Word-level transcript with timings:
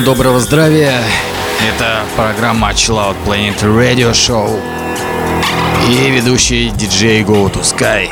Всем 0.00 0.14
доброго 0.14 0.40
здравия. 0.40 0.98
Это 1.68 2.00
программа 2.16 2.70
Chill 2.70 2.96
Out 2.96 3.16
Planet 3.26 3.60
Radio 3.60 4.12
Show. 4.12 4.58
И 5.90 6.10
ведущий 6.10 6.70
диджей 6.70 7.22
Go 7.22 7.52
to 7.52 7.60
Sky. 7.60 8.08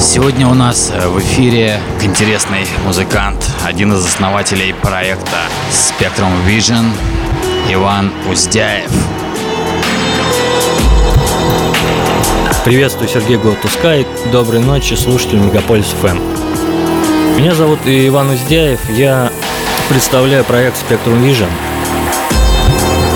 Сегодня 0.00 0.48
у 0.48 0.54
нас 0.54 0.90
в 0.90 1.18
эфире 1.18 1.80
интересный 2.00 2.66
музыкант, 2.86 3.46
один 3.62 3.92
из 3.92 4.06
основателей 4.06 4.72
проекта 4.72 5.36
Spectrum 5.70 6.32
Vision, 6.48 6.90
Иван 7.70 8.10
Уздяев. 8.32 8.90
Приветствую, 12.64 13.10
Сергей 13.10 13.36
Голтускай. 13.36 14.06
Доброй 14.32 14.60
ночи, 14.60 14.94
слушатели 14.94 15.40
Мегаполис 15.40 15.94
ФМ. 16.00 16.33
Меня 17.36 17.52
зовут 17.52 17.80
Иван 17.84 18.30
Уздяев. 18.30 18.78
Я 18.90 19.32
представляю 19.88 20.44
проект 20.44 20.76
Spectrum 20.76 21.20
Vision. 21.20 21.48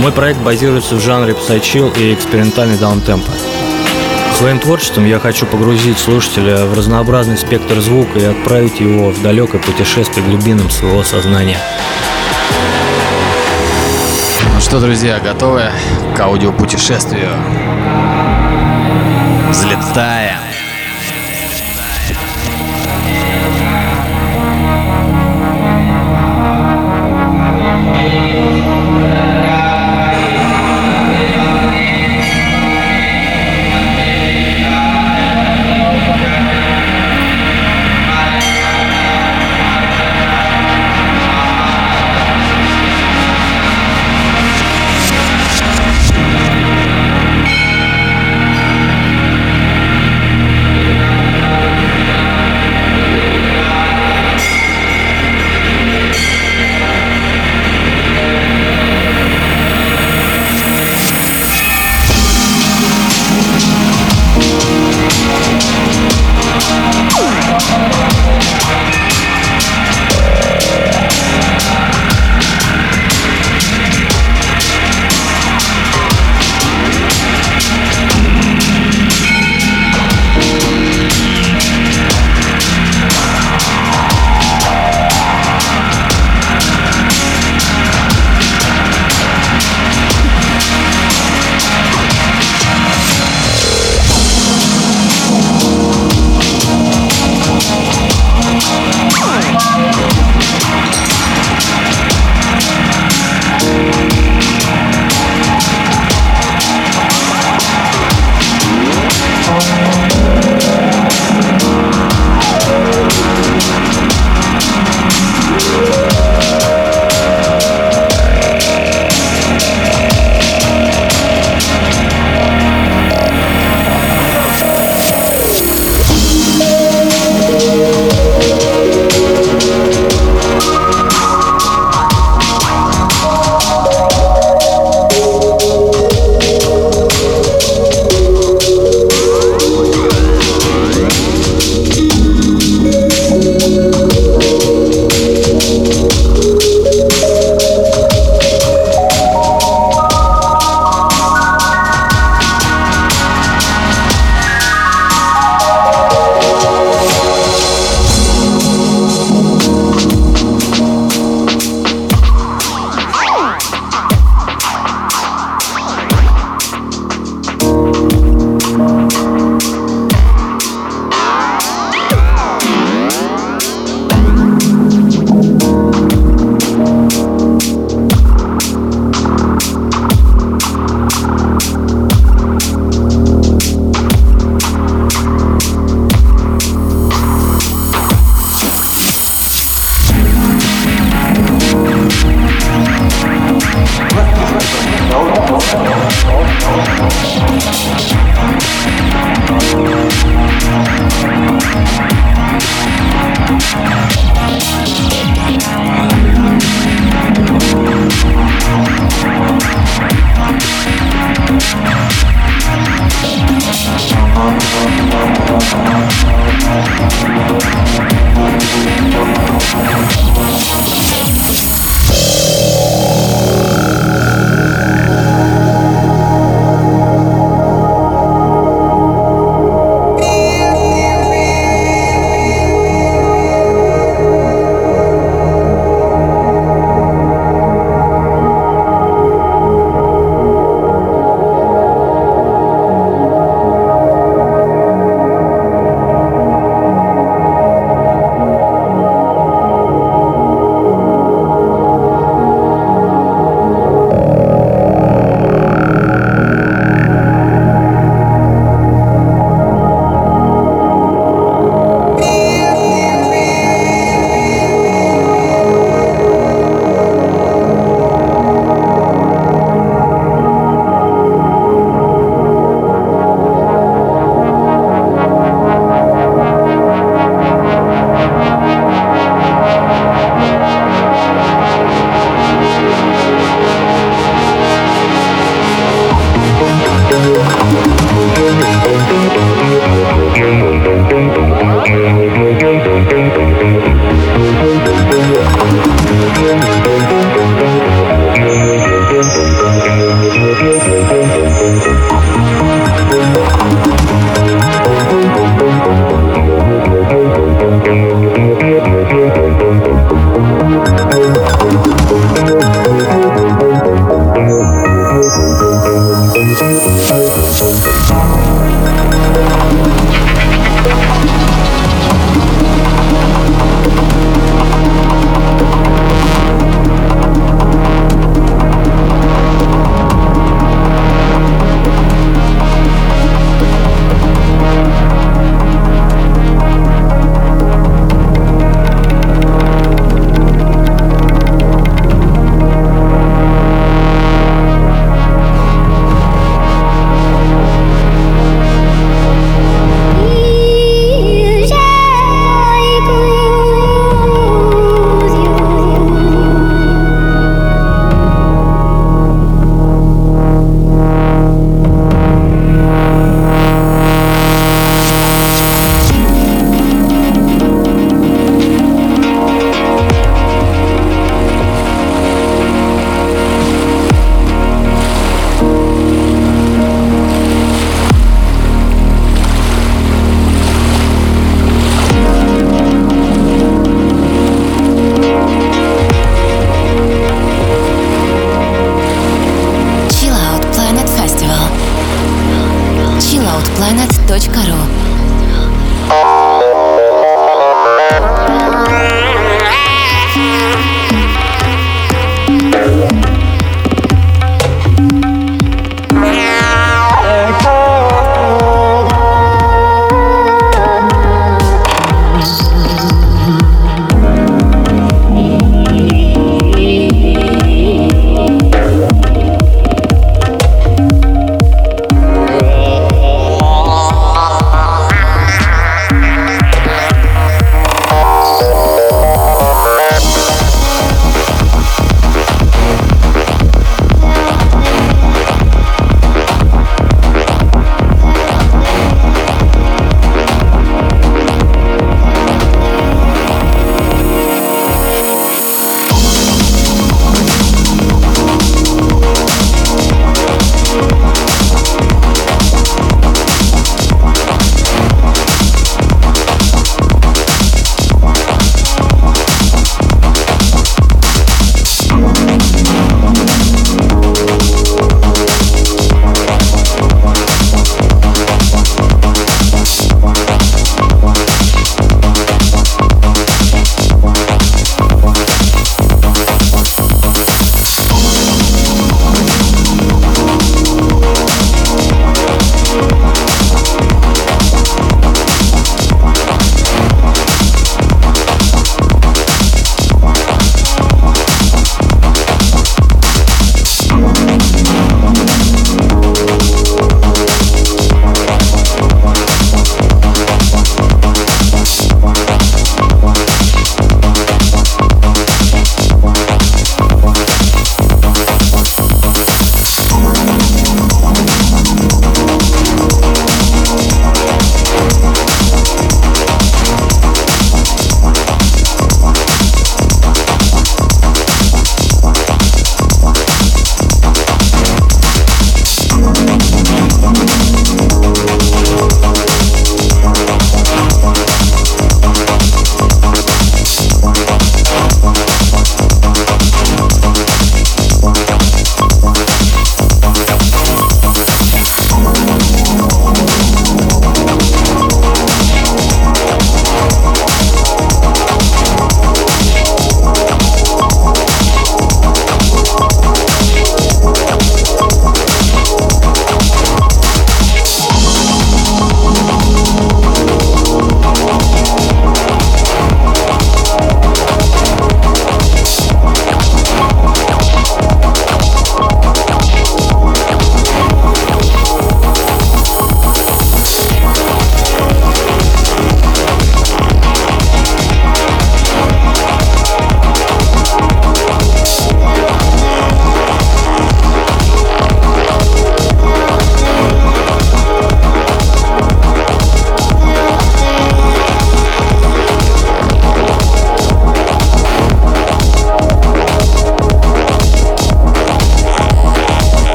Мой 0.00 0.10
проект 0.10 0.40
базируется 0.40 0.96
в 0.96 1.00
жанре 1.00 1.32
psychill 1.34 1.96
и 1.96 2.12
экспериментальный 2.12 2.76
даунтемпо. 2.76 3.30
Своим 4.36 4.58
творчеством 4.58 5.06
я 5.06 5.20
хочу 5.20 5.46
погрузить 5.46 5.98
слушателя 5.98 6.64
в 6.64 6.76
разнообразный 6.76 7.38
спектр 7.38 7.78
звука 7.80 8.18
и 8.18 8.24
отправить 8.24 8.80
его 8.80 9.10
в 9.10 9.22
далекое 9.22 9.60
путешествие 9.60 10.26
глубинам 10.26 10.70
своего 10.70 11.04
сознания. 11.04 11.58
Ну 14.52 14.60
что, 14.60 14.80
друзья, 14.80 15.20
готовы 15.20 15.70
к 16.16 16.20
аудиопутешествию? 16.20 17.30
Взлетаем! 19.50 20.49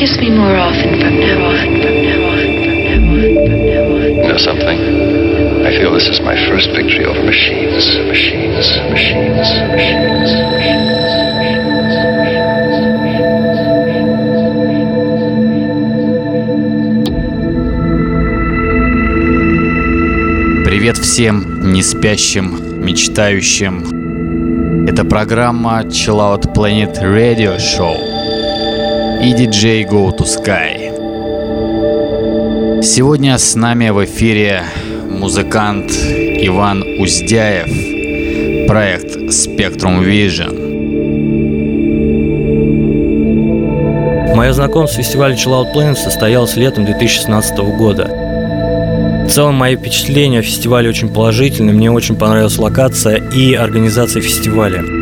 kiss 0.00 0.16
me 0.16 0.30
more 0.30 0.56
often 0.56 0.98
from 0.98 1.20
now 1.20 1.44
on, 1.44 1.82
from 1.82 2.00
now 2.00 2.24
on, 2.32 2.64
from 2.64 2.78
now 2.88 3.04
on, 3.04 3.20
from 3.44 3.60
now 3.66 3.96
on. 3.96 4.16
You 4.16 4.28
know 4.28 4.38
something? 4.38 4.78
I 5.66 5.76
feel 5.76 5.92
this 5.92 6.08
is 6.08 6.22
my 6.22 6.34
first 6.48 6.70
victory 6.70 7.04
over 7.04 7.22
machines, 7.22 7.98
machines, 8.08 8.78
machines, 8.88 9.52
machines, 9.68 10.30
Привет 20.64 20.96
всем 20.96 21.72
не 21.72 21.82
спящим, 21.82 22.82
мечтающим. 22.82 24.86
Это 24.88 25.04
программа 25.04 25.82
Chill 25.82 26.20
Out 26.20 26.54
Planet 26.54 27.02
Radio 27.02 27.58
Show 27.58 28.13
и 29.21 29.33
диджей 29.33 29.83
Go 29.83 30.15
to 30.15 30.25
Sky. 30.25 30.91
Сегодня 32.81 33.37
с 33.37 33.55
нами 33.55 33.89
в 33.89 34.03
эфире 34.05 34.63
музыкант 35.09 35.91
Иван 35.91 36.83
Уздяев, 36.99 38.67
проект 38.67 39.15
Spectrum 39.15 40.03
Vision. 40.03 40.65
Мое 44.35 44.53
знакомство 44.53 45.01
с 45.01 45.05
фестивалем 45.05 45.35
Chill 45.35 45.51
Out 45.51 45.73
Planet 45.73 45.95
состоялось 45.95 46.55
летом 46.55 46.85
2016 46.85 47.57
года. 47.77 48.07
В 49.25 49.29
целом, 49.29 49.55
мои 49.55 49.75
впечатления 49.75 50.39
о 50.39 50.43
фестивале 50.43 50.89
очень 50.89 51.09
положительные. 51.09 51.73
Мне 51.73 51.91
очень 51.91 52.15
понравилась 52.15 52.57
локация 52.57 53.15
и 53.15 53.53
организация 53.53 54.21
фестиваля. 54.21 54.94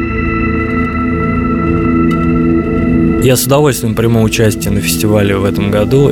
Я 3.24 3.38
с 3.38 3.46
удовольствием 3.46 3.96
приму 3.96 4.22
участие 4.22 4.72
на 4.72 4.82
фестивале 4.82 5.38
в 5.38 5.46
этом 5.46 5.72
году 5.72 6.12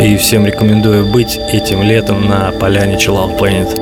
и 0.00 0.16
всем 0.16 0.46
рекомендую 0.46 1.12
быть 1.12 1.38
этим 1.52 1.82
летом 1.82 2.26
на 2.26 2.50
поляне 2.52 2.94
Chill 2.94 3.16
Out 3.16 3.38
Planet. 3.38 3.81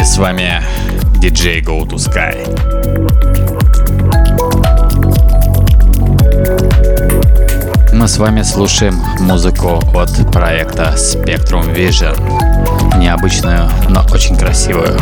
И 0.00 0.04
с 0.04 0.16
вами 0.16 0.62
диджей 1.18 1.60
Go 1.60 1.84
to 1.88 1.96
Sky. 1.96 2.36
Мы 7.92 8.06
с 8.06 8.18
вами 8.18 8.42
слушаем 8.42 9.02
музыку 9.18 9.82
от 9.92 10.30
проекта 10.30 10.94
Spectrum 10.96 11.74
Vision. 11.74 12.16
Необычную, 12.98 13.68
но 13.88 14.06
очень 14.12 14.36
красивую. 14.36 14.96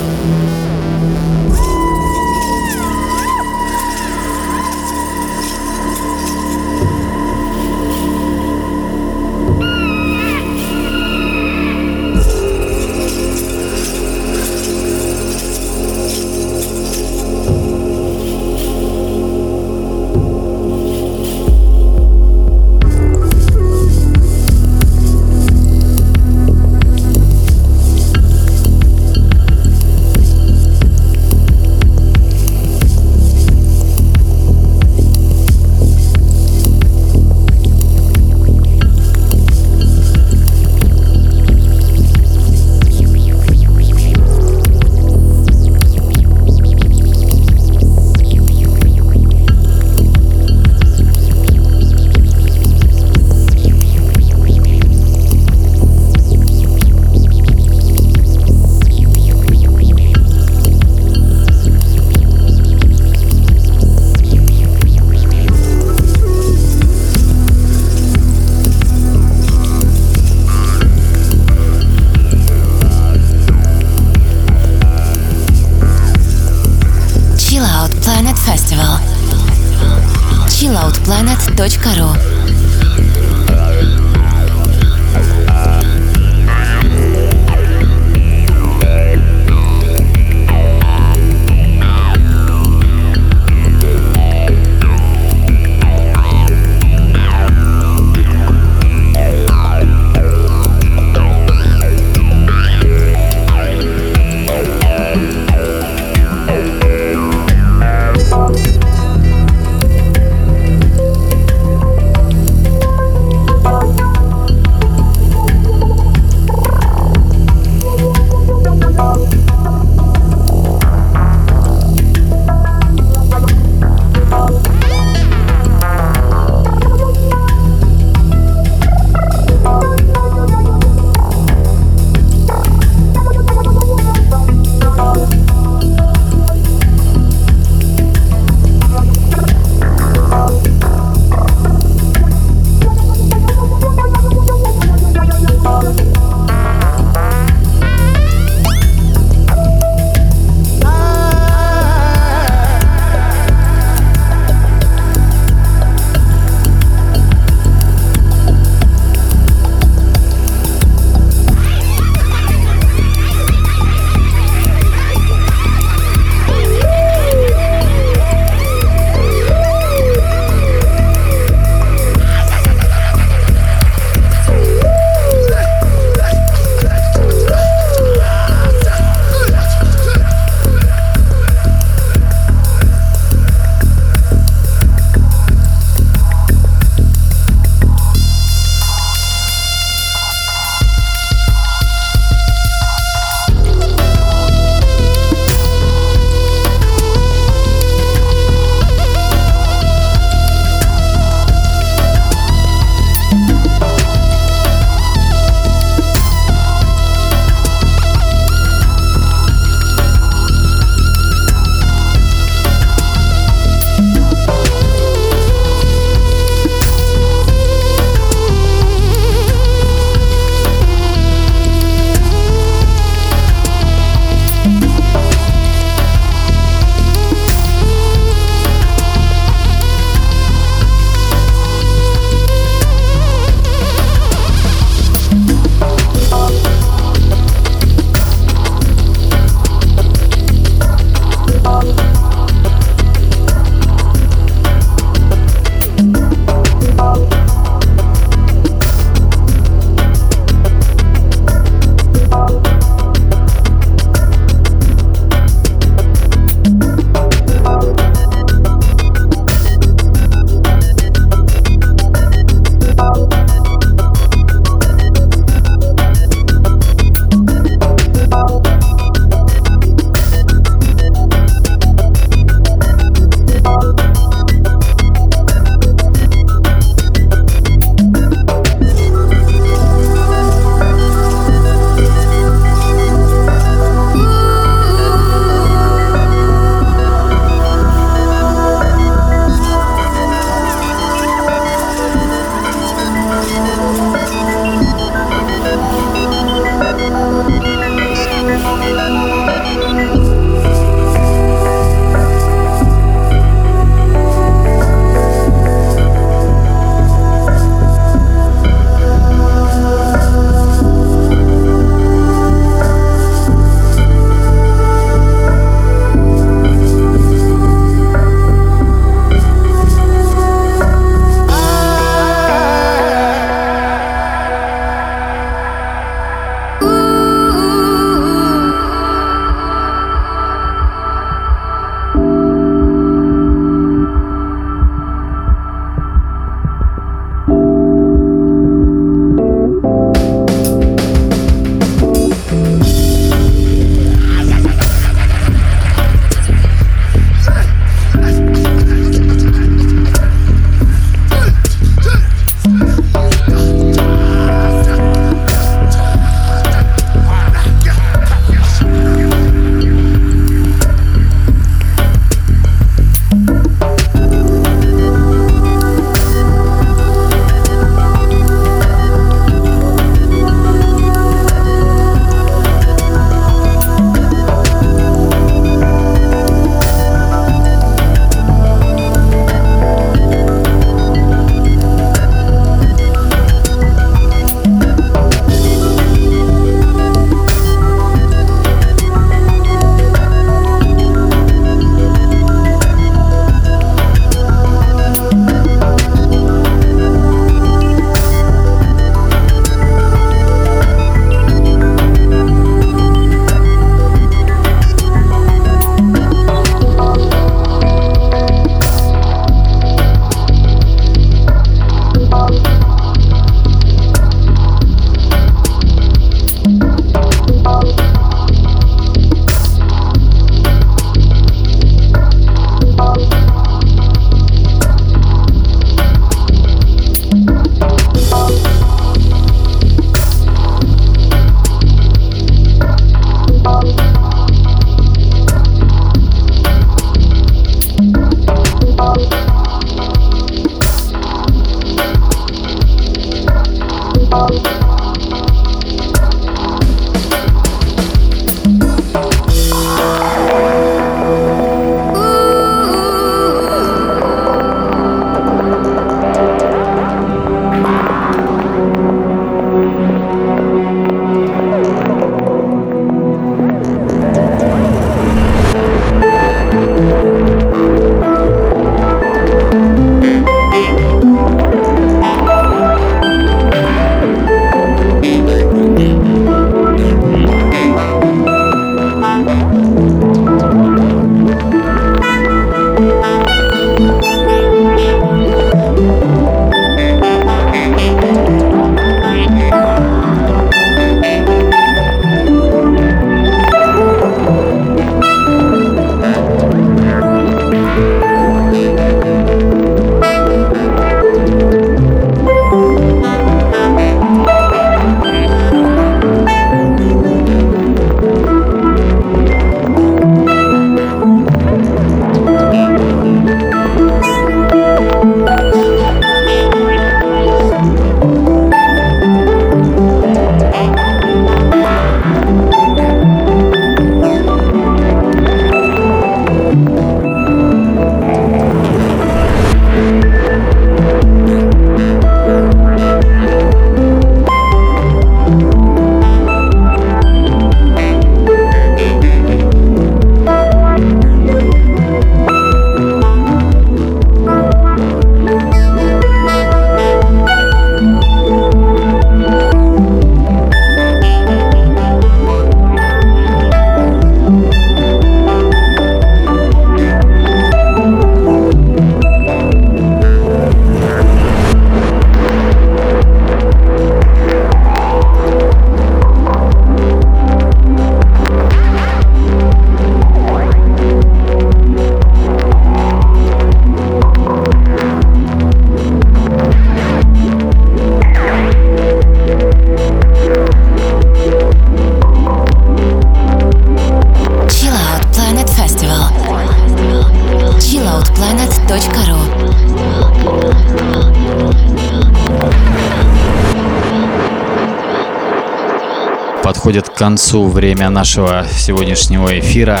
Концу 597.22 597.68
время 597.68 598.10
нашего 598.10 598.66
сегодняшнего 598.76 599.56
эфира. 599.56 600.00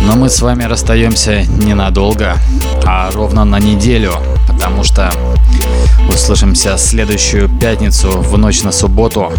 Но 0.00 0.16
мы 0.16 0.28
с 0.28 0.42
вами 0.42 0.64
расстаемся 0.64 1.44
ненадолго, 1.44 2.38
а 2.84 3.08
ровно 3.12 3.44
на 3.44 3.60
неделю, 3.60 4.14
потому 4.48 4.82
что 4.82 5.12
услышимся 6.08 6.76
следующую 6.76 7.48
пятницу 7.48 8.18
в 8.20 8.36
ночь 8.36 8.64
на 8.64 8.72
субботу 8.72 9.32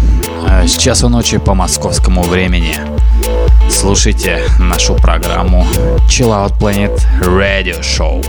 э, 0.48 0.66
с 0.66 0.78
часу 0.78 1.10
ночи 1.10 1.36
по 1.36 1.52
московскому 1.52 2.22
времени. 2.22 2.78
Слушайте 3.68 4.40
нашу 4.58 4.94
программу 4.94 5.66
Chill 6.08 6.30
Out 6.30 6.58
Planet 6.58 6.98
Radio 7.20 7.78
Show. 7.82 8.24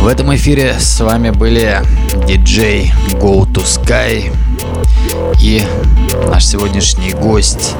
В 0.00 0.06
этом 0.06 0.34
эфире 0.34 0.76
с 0.78 0.98
вами 1.00 1.28
были 1.28 1.82
диджей 2.26 2.90
Go 3.20 3.44
to 3.44 3.62
Sky 3.64 4.32
и 5.40 5.62
наш 6.28 6.46
сегодняшний 6.46 7.12
гость, 7.12 7.74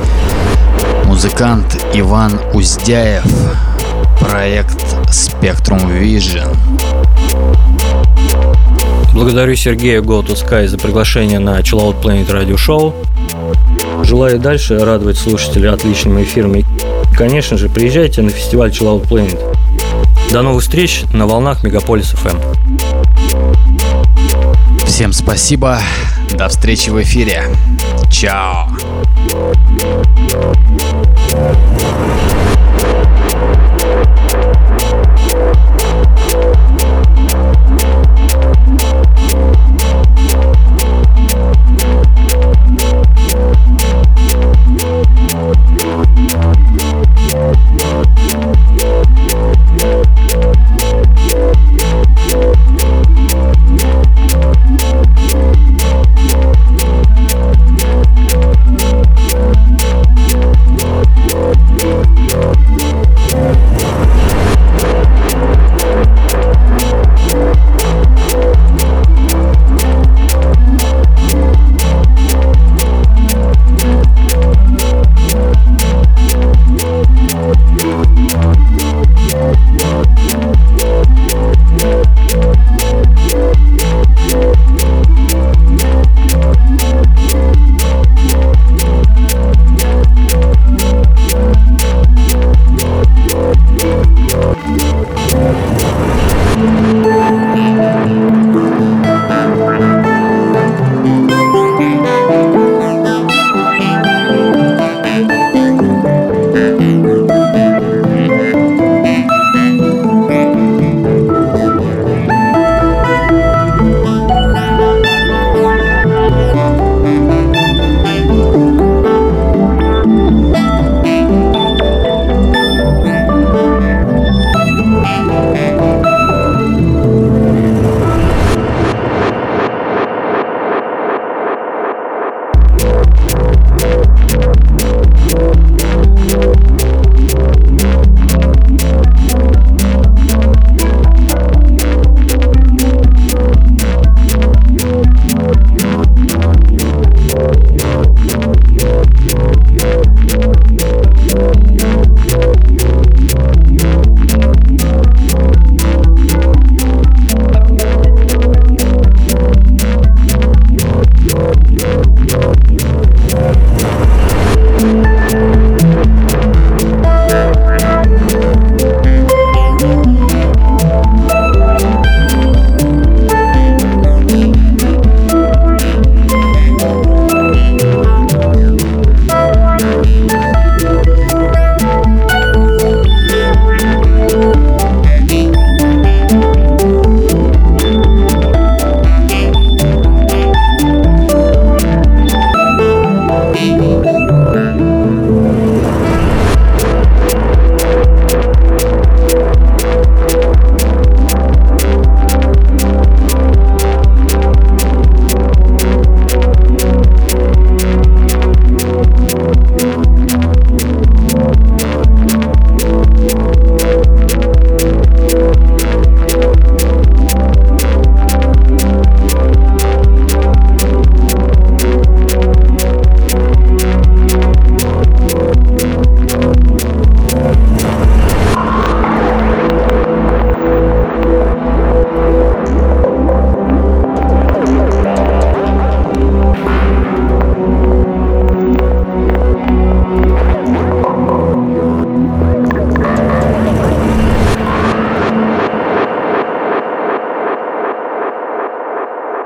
музыкант 1.05 1.83
Иван 1.95 2.41
Уздяев, 2.53 3.25
проект 4.21 4.83
Spectrum 5.09 6.01
Vision. 6.01 6.57
Благодарю 9.13 9.55
Сергея 9.57 10.01
Go 10.01 10.23
to 10.23 10.35
Sky 10.35 10.67
за 10.67 10.77
приглашение 10.77 11.39
на 11.39 11.61
Chill 11.61 11.79
Out 11.79 12.03
Planet 12.03 12.29
Radio 12.29 12.57
Show. 12.57 12.95
Желаю 14.05 14.39
дальше 14.39 14.79
радовать 14.79 15.17
слушателей 15.17 15.71
отличными 15.71 16.25
эфирами. 16.25 16.65
Конечно 17.17 17.57
же, 17.57 17.69
приезжайте 17.69 18.23
на 18.23 18.31
фестиваль 18.31 18.71
Chill 18.71 18.87
Out 18.87 19.09
Planet. 19.09 19.39
До 20.31 20.43
новых 20.43 20.63
встреч 20.63 21.05
на 21.13 21.27
волнах 21.27 21.63
Мегаполис 21.63 22.13
FM. 22.13 22.64
Всем 25.05 25.13
спасибо. 25.13 25.79
До 26.31 26.49
встречи 26.49 26.89
в 26.89 27.03
эфире. 27.03 27.45
Чао. 28.11 28.71